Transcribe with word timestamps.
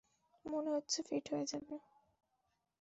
মনে 0.45 0.69
হচ্ছে 0.69 0.99
ফিট 1.01 1.25
হয়ে 1.31 1.45
যাবো। 1.45 1.75